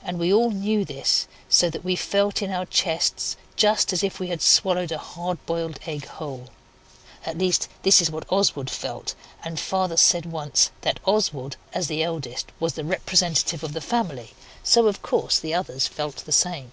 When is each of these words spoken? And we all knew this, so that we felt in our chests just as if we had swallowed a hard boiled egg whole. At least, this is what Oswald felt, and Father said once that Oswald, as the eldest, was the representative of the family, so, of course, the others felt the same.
And 0.00 0.20
we 0.20 0.32
all 0.32 0.52
knew 0.52 0.84
this, 0.84 1.26
so 1.48 1.68
that 1.70 1.82
we 1.82 1.96
felt 1.96 2.40
in 2.40 2.52
our 2.52 2.66
chests 2.66 3.34
just 3.56 3.92
as 3.92 4.04
if 4.04 4.20
we 4.20 4.28
had 4.28 4.40
swallowed 4.40 4.92
a 4.92 4.98
hard 4.98 5.44
boiled 5.44 5.80
egg 5.86 6.06
whole. 6.06 6.50
At 7.24 7.36
least, 7.38 7.66
this 7.82 8.00
is 8.00 8.08
what 8.08 8.30
Oswald 8.30 8.70
felt, 8.70 9.16
and 9.42 9.58
Father 9.58 9.96
said 9.96 10.24
once 10.24 10.70
that 10.82 11.00
Oswald, 11.04 11.56
as 11.72 11.88
the 11.88 12.04
eldest, 12.04 12.52
was 12.60 12.74
the 12.74 12.84
representative 12.84 13.64
of 13.64 13.72
the 13.72 13.80
family, 13.80 14.34
so, 14.62 14.86
of 14.86 15.02
course, 15.02 15.40
the 15.40 15.52
others 15.52 15.88
felt 15.88 16.18
the 16.18 16.30
same. 16.30 16.70